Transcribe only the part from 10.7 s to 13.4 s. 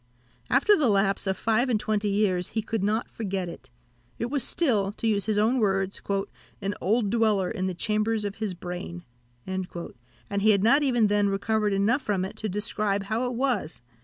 even then recovered enough from it to describe how it